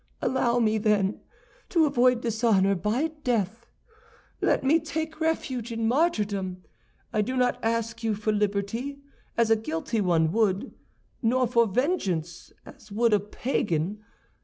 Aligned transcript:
Allow 0.19 0.57
me, 0.57 0.79
then, 0.79 1.19
to 1.69 1.85
avoid 1.85 2.21
dishonor 2.21 2.73
by 2.73 3.09
death; 3.23 3.67
let 4.41 4.63
me 4.63 4.79
take 4.79 5.19
refuge 5.21 5.71
in 5.71 5.87
martyrdom. 5.87 6.63
I 7.13 7.21
do 7.21 7.37
not 7.37 7.59
ask 7.63 8.01
you 8.03 8.15
for 8.15 8.31
liberty, 8.33 8.97
as 9.37 9.51
a 9.51 9.55
guilty 9.55 10.01
one 10.01 10.31
would, 10.31 10.73
nor 11.21 11.45
for 11.45 11.67
vengeance, 11.67 12.51
as 12.65 12.91
would 12.91 13.13
a 13.13 13.19
pagan. 13.19 14.03